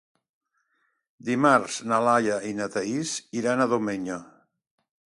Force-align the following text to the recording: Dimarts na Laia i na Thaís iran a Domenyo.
Dimarts 1.27 1.77
na 1.93 2.01
Laia 2.07 2.39
i 2.53 2.57
na 2.63 2.71
Thaís 2.77 3.15
iran 3.43 3.63
a 3.67 3.71
Domenyo. 3.75 4.23